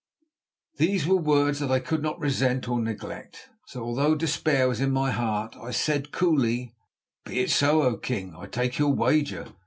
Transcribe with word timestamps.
These 0.77 1.05
were 1.05 1.15
words 1.15 1.59
that 1.59 1.69
I 1.69 1.77
could 1.79 2.01
not 2.01 2.17
resent 2.19 2.67
or 2.67 2.79
neglect, 2.81 3.49
so 3.67 3.83
although 3.83 4.15
despair 4.15 4.67
was 4.67 4.81
in 4.81 4.89
my 4.89 5.11
heart, 5.11 5.55
I 5.55 5.69
said 5.69 6.11
coolly: 6.11 6.73
"Be 7.23 7.37
it 7.41 7.51
so, 7.51 7.83
O 7.83 7.97
king. 7.97 8.33
I 8.35 8.47
take 8.47 8.79
your 8.79 8.91
wager. 8.95 9.49